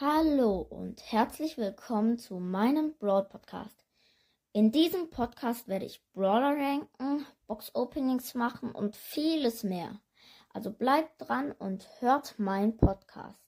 [0.00, 3.84] Hallo und herzlich willkommen zu meinem Brawl Podcast.
[4.52, 10.00] In diesem Podcast werde ich Brawler ranken, Box Openings machen und vieles mehr.
[10.48, 13.44] Also bleibt dran und hört meinen Podcast.